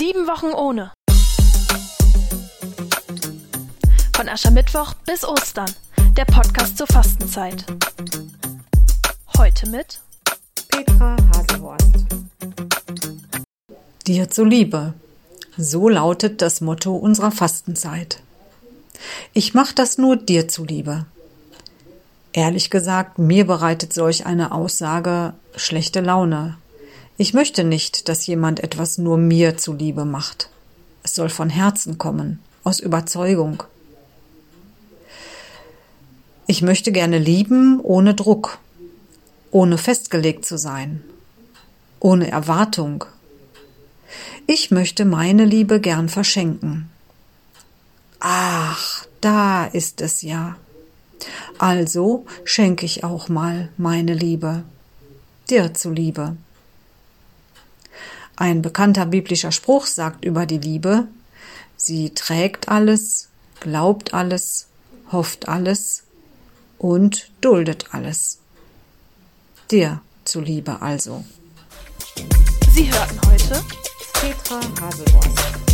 [0.00, 0.92] Sieben Wochen ohne.
[4.16, 5.70] Von Aschermittwoch bis Ostern.
[6.16, 7.66] Der Podcast zur Fastenzeit.
[9.36, 10.00] Heute mit
[10.68, 12.06] Petra Haselhorst.
[14.06, 14.94] Dir zuliebe.
[15.58, 18.22] So lautet das Motto unserer Fastenzeit.
[19.34, 21.04] Ich mach das nur dir zuliebe.
[22.32, 26.56] Ehrlich gesagt, mir bereitet solch eine Aussage schlechte Laune.
[27.20, 30.48] Ich möchte nicht, dass jemand etwas nur mir zuliebe macht.
[31.02, 33.62] Es soll von Herzen kommen, aus Überzeugung.
[36.46, 38.58] Ich möchte gerne lieben ohne Druck,
[39.50, 41.04] ohne festgelegt zu sein,
[41.98, 43.04] ohne Erwartung.
[44.46, 46.88] Ich möchte meine Liebe gern verschenken.
[48.18, 50.56] Ach, da ist es ja.
[51.58, 54.62] Also schenke ich auch mal meine Liebe,
[55.50, 56.34] dir zuliebe.
[58.40, 61.06] Ein bekannter biblischer Spruch sagt über die Liebe,
[61.76, 63.28] sie trägt alles,
[63.60, 64.66] glaubt alles,
[65.12, 66.04] hofft alles
[66.78, 68.38] und duldet alles.
[69.70, 71.22] Dir zuliebe also.
[72.72, 73.62] Sie hörten heute
[74.14, 75.69] Petra Haselhorst.